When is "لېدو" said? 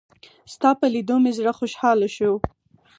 0.93-1.15